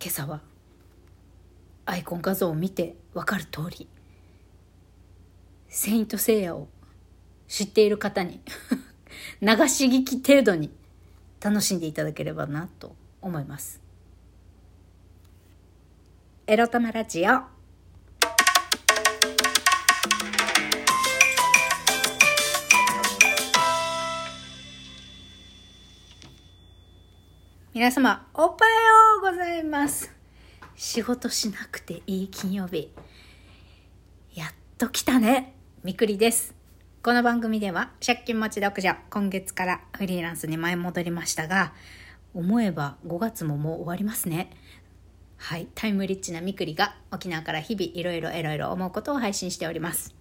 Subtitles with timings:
[0.00, 0.40] 今朝は
[1.84, 3.88] アイコン画像を見て分かる通り
[5.68, 6.68] 「セイント・セイヤ」を
[7.48, 8.40] 知っている方に
[9.42, 10.70] 流し聞き程度に
[11.40, 13.80] 楽しんでいただければなと思います。
[16.46, 17.42] エロタマラジオ
[27.74, 30.12] 皆様、おはよございます。
[30.76, 32.92] 仕事しなくていい金曜日。
[34.34, 35.54] やっと来たね。
[35.82, 36.54] みくりです。
[37.02, 41.72] この番組では、借金持ち独女、今月からフリーランスに前戻りましたが、
[42.32, 44.50] 思えば5月ももう終わりますね。
[45.36, 50.14] はい、タイムリッチなみくりが沖縄から日々いろいろいろいろ思うことを配信しております。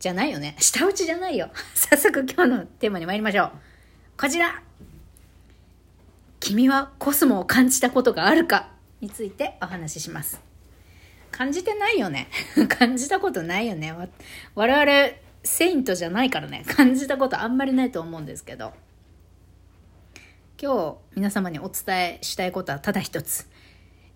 [0.00, 0.56] じゃないよね。
[0.58, 1.50] 下打ちじゃないよ。
[1.74, 3.52] 早速今日のテーマに参りましょう。
[4.20, 4.62] こちら
[6.46, 8.68] 君はコスモを感じたことがあるか
[9.00, 10.40] についてお話しします。
[11.32, 12.28] 感じてないよね。
[12.70, 13.92] 感じたことないよね。
[14.54, 16.62] 我々、セイントじゃないからね。
[16.64, 18.74] 感じたことあんまりないと思うんですけど。
[20.62, 23.48] 今日皆様にお伝えしたいことはただ一つ。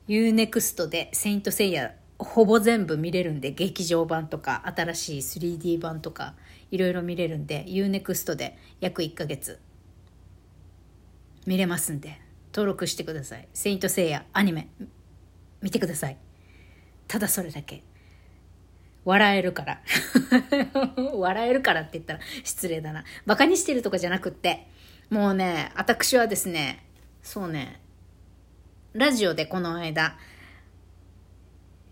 [0.07, 6.37] UNEXT でセイントセイヤほぼ全部見れるんで、劇場版とか新しい 3D 版とか
[6.71, 9.59] いろいろ見れるんで、UNEXT で約1ヶ月
[11.47, 12.21] 見れますんで
[12.53, 14.69] 登録してください「セイント・セイヤ」アニメ
[15.63, 16.17] 見てください。
[17.07, 17.83] ただそれだけ。
[19.05, 19.83] 笑えるから。
[21.15, 23.05] 笑えるからって言ったら失礼だな。
[23.27, 24.69] バカにしてるとかじゃなくって。
[25.11, 26.85] もうね私はですね
[27.23, 27.81] そうね
[28.93, 30.17] ラジオでこの間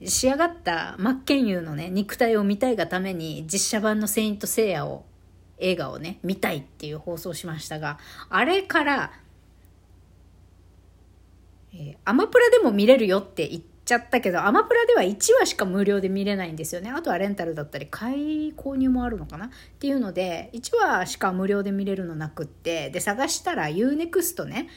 [0.05, 5.05] 仕上がった真剣佑のね肉体を見たいがために実写版の「セイント・セイヤ」を
[5.59, 7.99] 映画をね見たいっていう放送しましたが
[8.31, 9.13] あれから
[11.73, 16.91] えー、アマプラでも見れるよって言っちゃったけど、アマプラでは1話しか無料で見れないんですよね。
[16.91, 19.47] あとはレンタルだったり、買い購入もあるのかな？
[19.47, 24.69] っていうので、1話しか無料で見れるのなくって、で、探したら UNEXT ね、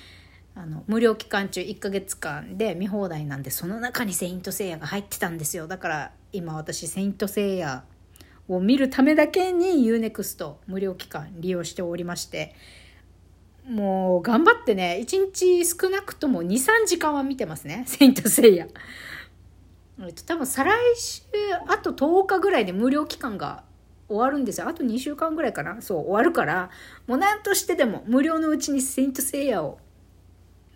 [0.56, 5.68] あの、無料期間中1ヶ月間で見放題なんで、その中にセイントセイヤが入ってたんですよ。
[5.68, 7.84] だから今私セイントセイヤ
[8.48, 12.54] を見るためだけに UNEXT 無料期間利用しておりまして、
[13.68, 17.84] もう頑張ってね、1日少なくとも2、3時間は見てますね。
[17.88, 18.68] セイントセイヤ。
[20.26, 21.22] 多分再来週、
[21.68, 23.64] あと10日ぐらいで無料期間が
[24.08, 24.68] 終わるんですよ。
[24.68, 25.82] あと2週間ぐらいかな。
[25.82, 26.72] そう、終わるから、
[27.06, 29.80] もう何としてでも無料のうちにセイントセイヤを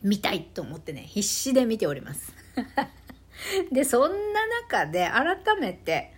[0.04, 2.34] 見たいと思ってね、必死で見ております。
[3.72, 6.14] で、そんな中で改めて、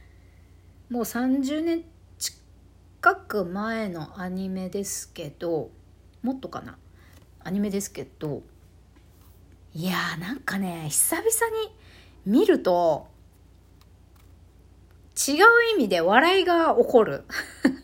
[0.90, 1.86] もう30年
[2.20, 5.72] 近く前のアニメですけど、
[6.28, 6.78] もっとかな？
[7.46, 8.44] アニメですけど。
[9.74, 11.74] いやーなんかね久々に
[12.26, 13.08] 見ると
[15.16, 15.36] 違う
[15.76, 17.24] 意味で笑いが起こる。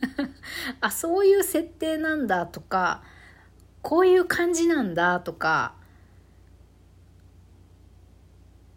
[0.82, 3.02] あそういう設定なんだとか
[3.82, 5.76] こういう感じなんだとか、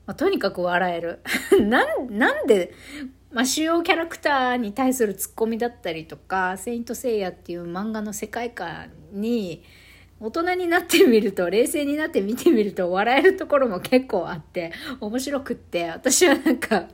[0.07, 1.21] まあ、とにかく笑える。
[1.61, 2.73] ななんで
[3.37, 9.63] まあ、主要キャラクターに対するツッコミだったりとか「セイント・セイヤ」っていう漫画の世界観に
[10.19, 16.89] 大人になってみると冷静になって見てみると笑えるところも結構あって面白くって私はなんか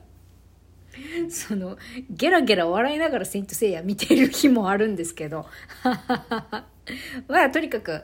[1.29, 1.77] その
[2.09, 5.45] ゲラゲラ笑いながら「セイント・セイヤ」見てる日もあるんですけど
[7.29, 8.01] まあとにかく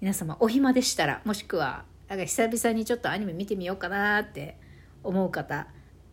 [0.00, 4.56] 皆様お暇でしたらもしくはなんか久々にちょっとアニメ見てみようかなって
[5.04, 5.66] 思う方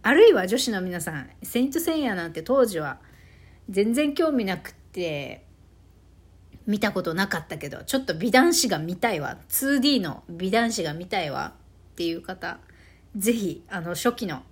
[0.04, 3.00] あるいは女子の皆さん、セイントセイヤなんて当時は
[3.70, 5.46] 全然興味なくて、
[6.66, 9.38] 見たことなかったけど、ちょっと美男子が見たいわ。
[9.50, 11.54] 2D の美男子が見たいわ
[11.92, 12.60] っていう方、
[13.16, 14.44] ぜひ、あの、初期の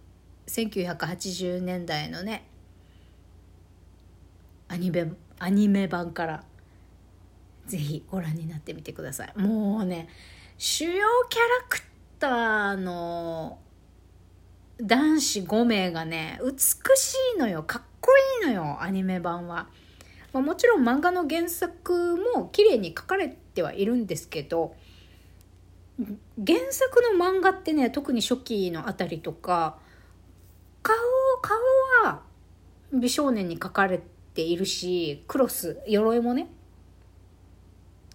[0.47, 2.47] 1980年代のね、
[4.69, 6.43] アニメ、アニメ版から、
[7.67, 9.33] ぜひご覧になってみてください。
[9.37, 10.07] もうね、
[10.57, 10.91] 主要
[11.29, 11.81] キャラク
[12.19, 13.59] ターの
[14.81, 16.57] 男子5名がね、美
[16.97, 17.63] しいのよ。
[17.63, 18.11] かっこ
[18.41, 19.67] いいのよ、アニメ版は。
[20.33, 24.75] まあ、もちろん漫画の原作も綺麗に書かれてはいるんですけど、
[25.97, 29.77] 原作の漫画ってね、特に初期のあたりとか、
[30.83, 30.95] 顔、
[31.41, 31.57] 顔
[32.03, 32.21] は
[32.91, 34.01] 美少年に描かれ
[34.33, 36.49] ているし、クロス、鎧もね、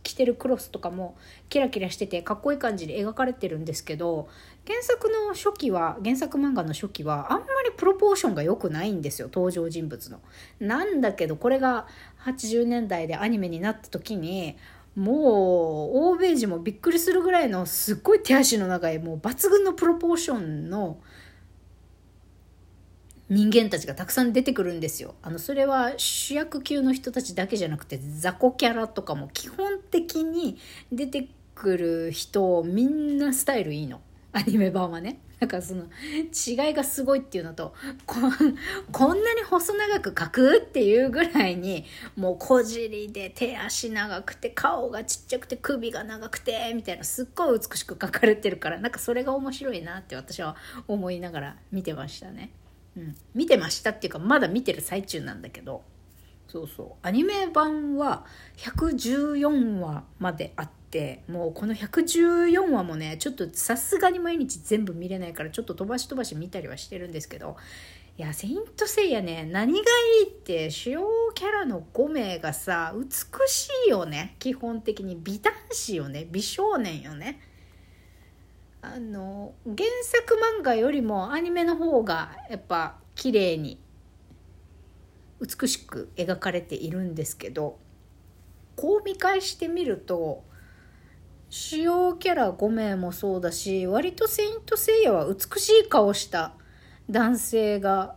[0.03, 1.17] 着てるクロスとかも
[1.49, 4.29] キラキラしててかっこいい感じで描かれてるんですけど
[4.67, 10.21] 原作の初期は原作漫画の初期はあんまりプロポーションが良くないんですよ登場人物の。
[10.59, 11.87] なんだけどこれが
[12.25, 14.57] 80年代でアニメになった時に
[14.97, 20.99] もう欧米人もびっくりするぐらいのすっごい手足の長いもう抜群のプロポーションの
[23.31, 25.15] 人間たちがたくさん出てくるんですよ。
[25.23, 30.59] あのそれは主役級の人たちだけじゃなくて雑魚キャラとかも基本的に
[30.93, 34.01] 出てくる人みんなスタイルいいの。
[34.33, 35.21] アニメ版はね。
[35.41, 38.17] なんかその違いがすごいっていうのとこ
[38.93, 50.57] こんなに細長く描くっていうぐらいにもう小尻で手足長くて顔がちっちゃくて首が長くてみたいなすっごい美しく描かれてるからなんかそれが面白いなって私は
[50.87, 52.53] 思いながら見てましたね。
[52.97, 55.83] うん、見てましたっていうかまだ見てる最中なんだけど
[56.51, 56.87] そうそう。
[57.03, 58.25] アニメ版は
[58.57, 61.23] 114話まであって。
[61.29, 67.57] もうこの114話もねちょっとさすがに毎日全部見れないからちょっと飛ばし飛ばし見たりはしてるんですけど
[68.19, 73.09] いや「セイント・セイヤね」何がいいって主要キャラの5名がさ美
[73.49, 74.35] しいよね。
[74.41, 75.17] 基本的に。
[75.17, 76.27] 美男子よね。
[76.29, 77.41] 美少年よね。
[78.83, 83.79] あの原作漫画よりもアニメの方がやっぱ綺麗に
[85.41, 87.79] 美しく描かれているんですけど
[88.77, 90.45] こう見返してみると
[91.49, 96.55] 主要キャラ5名もそうだし割と「セイント・セイヤ」は美しい顔した
[97.11, 98.15] 男性が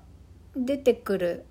[0.56, 1.46] 出てくる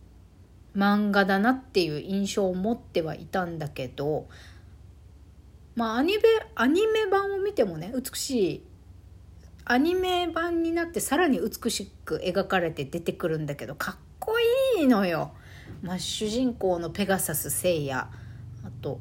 [0.77, 4.29] 漫画だなっていう印象を持ってはいたんだけど
[5.75, 6.23] まあアニメ
[6.55, 8.63] アニメ版を見てもね美しい
[9.65, 14.35] アニメ版になってさらに美しく描かれて出てくるんだけどかっこ
[14.79, 15.33] いいのよ。
[15.82, 18.11] まあ、主人公のペガサス聖夜あ
[18.81, 19.00] と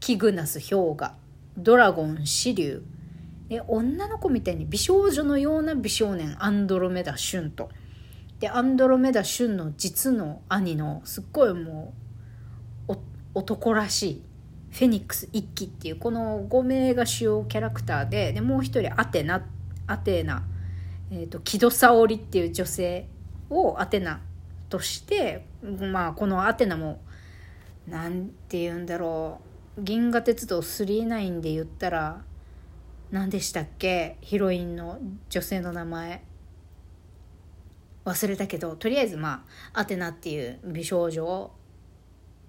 [0.00, 1.14] キグナス氷河
[1.56, 2.84] ドラゴンシリュウ
[3.48, 7.70] で女の子みたいに美少女のような美少年アンドロメダ・シュンと。
[8.40, 11.94] でアンドロメダ・シュンの実の兄のすっごいも
[12.88, 12.96] う
[13.32, 14.22] 男らしい
[14.70, 19.46] フェニックス一騎っていうこの5名が主要キャラクターででもう一人アテナ
[19.86, 20.42] アテナ、
[21.10, 23.08] えーと、木戸沙織っていう女性
[23.48, 24.20] をアテナ
[24.68, 27.00] としてまあこのアテナも
[27.86, 29.40] 何て言うんだろ
[29.78, 29.82] う。
[29.82, 32.22] 銀河鉄道999で言ったら
[33.10, 34.16] 何でしたっけ？
[34.20, 34.98] ヒロインの
[35.28, 36.24] 女性の名前。
[38.04, 41.50] 忘れたけどとりあえずまあアテナっていう美少女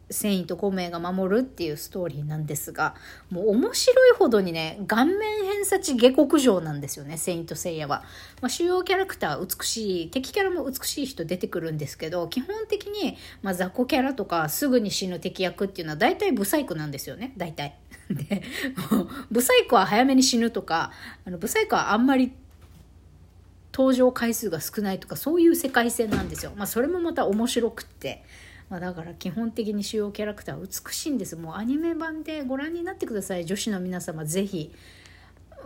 [0.10, 2.96] 繊維と孔明が守るっていうストーリーなんですが、
[3.30, 8.04] もう面白いほどにね、顔面偏差値下克上なんですよね、セイントセイヤは。
[8.42, 17.78] まあ、主要キャラクター美しい、敵キャラも美しい人出てくるんですけど、基本的に、まあ、雑魚キャラとかすぐに死ぬ敵役っていうのは大体ブサイクなんですよね、大体。
[18.10, 18.44] で、
[19.30, 20.92] ブサイクは早めに死ぬとか、
[21.26, 22.32] あのブサイクはあんまり
[23.74, 26.54] 登場回数が少ないとか、そういう世界線なんですよ。
[26.56, 28.24] まあ、それもまた面白くって。
[28.70, 31.36] まあ、だから基本的に主要キャラクター美しいんです。
[31.36, 33.46] もうアニメ版でご覧になってください。
[33.46, 34.74] 女子の皆様ぜひ。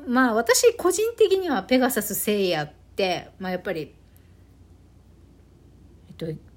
[0.08, 3.94] まあ私個人的にはペガサス聖夜って、まあ、やっぱり
[6.10, 6.51] えっと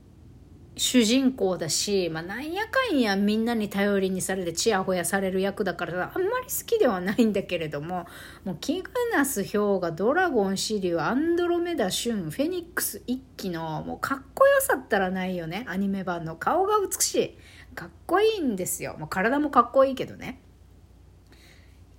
[0.77, 8.07] 主人公だし、まあ、なんやかんやみんなに頼りにされてちやほやされる役だからあんまり好きではないんだけれども
[8.45, 17.39] もうキグナス氷河ドラゴンシリュウアンドロメダシュンフェニックス一騎のもうかっこよさったらないよねアニメ版の顔が美しい。
[17.75, 18.97] かっこいいんですよ。
[18.99, 20.41] もう体もかっこいいけどね。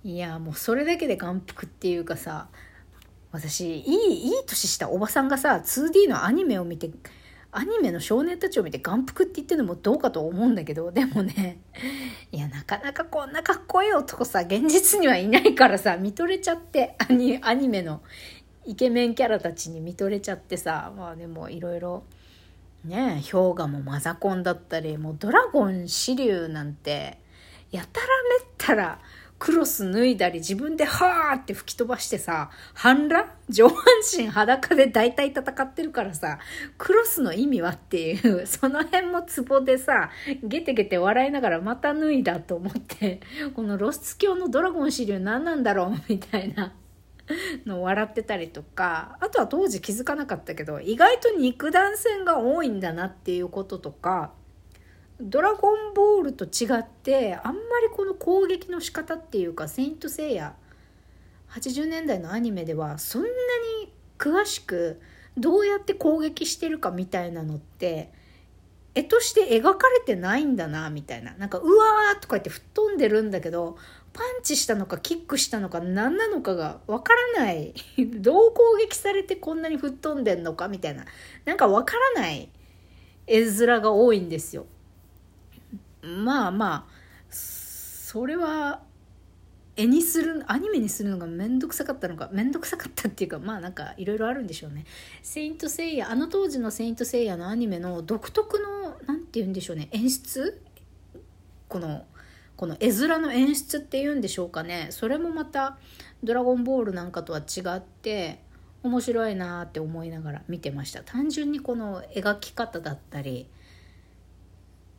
[0.04, 2.48] いやもうそれだけで眼福っていうかさ
[3.32, 6.90] 私いいいい年したおばさんがさ 2D のアニメを見て
[7.58, 11.58] アニメの少年たちを見て眼福って言ってるのもどうかと思うんだけど、でもね、
[12.30, 18.02] いや、なかなかこんなかっこいい男さ、現実にはいないからさ、見とれちゃって、アニアニメの
[18.66, 22.04] イケメンキャラたちに見とれちゃってさ、まあでもいろいろ、
[22.84, 27.18] ね、氷河もマザコンだったり、もうドラゴン支流なんて、
[27.70, 28.06] やたら
[28.38, 29.00] めったら、
[29.38, 33.76] クロス脱いだり自分ではーって吹き飛ばしてさ、半裸上半
[34.18, 36.38] 身裸で大体戦ってるからさ、
[36.78, 40.10] クロスの意味はっていう、その辺もツボでさ、
[40.42, 43.20] ゲテゲテ笑いながらまた脱いだと思って、
[43.54, 46.72] この露出狂のドラゴン支流何なんだろうみたいな。
[47.66, 54.32] の笑ってたりとか、あとは当時気づかなかったけど、意外と肉弾戦が多いんだなっていうこととか、
[55.20, 60.56] ドラゴンボールと違ってあんまり攻撃の仕方っていうか「セイント・セイヤ」
[61.50, 65.00] 80年代のアニメではそんなに詳しく
[65.36, 68.10] どうやって攻撃してるかみたいなのって
[68.94, 71.34] 絵として描かれてないんだなみたいな。
[71.34, 73.76] なんか「うわー」とか言って吹っ飛んでるんだけど
[74.14, 77.74] パンチしたのかキックしたのか何なのかがわからない。
[78.20, 81.04] どう攻撃されてこんなに吹っ飛んでんのかみたいな。
[81.44, 82.48] なんかわからない
[83.26, 84.64] 絵面が多いんですよ。
[86.02, 86.95] まあまあ
[88.16, 88.80] それは
[89.76, 94.86] 絵にするアニメにするのが面倒くさかったのか面倒くさかったっていうかまあなんかいろいろあるんでしょうね
[95.22, 100.62] 「セイント・セイヤ」あの当時の「セイント・セイヤ」のアニメの独特の何て言うんでしょうね演出？
[101.68, 102.06] この
[102.56, 104.86] この絵面の演出っていうんでしょうかね。
[104.92, 105.76] それもまた
[106.24, 108.40] 「ドラゴンボール」なんかとは違って
[108.82, 111.02] 面白いなって思いながら見てました。
[111.02, 113.46] 単純にこの描き方だったり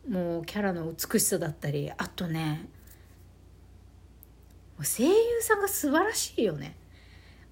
[0.08, 2.68] もうキャラの美しさだったりあとね
[4.84, 6.76] 声優さんが素晴らしいよね。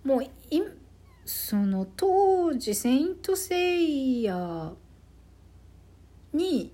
[0.04, 0.30] もうい
[1.24, 4.72] その当時「セイント・セイヤ」
[6.32, 6.72] に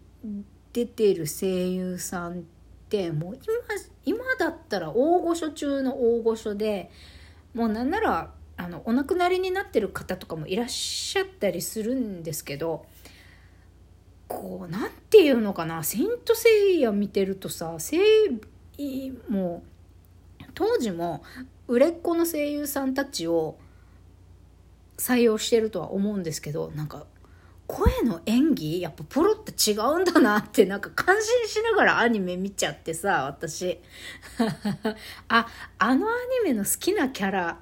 [0.73, 2.43] 出てる声優さんっ
[2.91, 3.35] てもう
[4.05, 6.91] 今今だったら大御所中の大御所で
[7.55, 12.85] もうなんならあのお亡くなりになってる方とかもいらっしゃったりするんですけど
[14.29, 17.99] こうなんていうのかな「セイント・セイヤ」見てるとさ声
[18.77, 19.72] 優もう
[20.55, 21.23] 当時も
[21.69, 23.57] 売れっ子の声優さんたちを
[24.99, 27.07] 採用してるとは思うんですけどなんか
[27.67, 33.79] 声の演技やっぱプロって違うんだなってなんか感心しながらアニメ見ちゃってさ私。
[35.29, 35.47] あ
[35.79, 36.13] あのア
[36.45, 37.59] ニメの好きなキャラ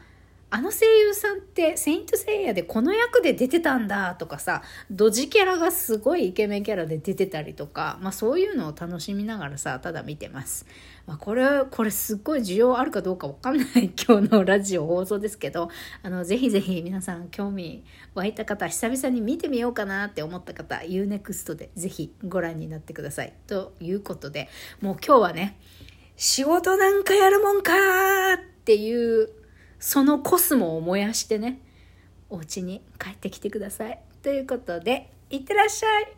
[0.52, 10.66] あの声優さんって「セイント・セイヤ」でこの役で出てたんだとかさドジキャラがすごいイケメンキャラで出てたりとか、まあ、そういうのを楽しみながらさただ見てます、
[11.10, 15.68] まあ、これこれすっごい需要あるかどうかわかんない 今日のラジオ放送ですけど
[16.04, 17.82] あのぜひぜひ皆さん興味
[18.14, 24.48] 湧いた方久々に見てみようかなって思った方 UNEXT でぜひご覧になってくださいということで
[24.80, 25.58] もう今日はね
[26.14, 27.72] 仕事なんかやるもんか
[28.34, 29.30] っていう
[29.80, 31.60] そのコスモを燃やしてね、
[32.28, 33.98] お家に帰ってきてください。
[34.22, 36.12] ということで、いってらっしゃい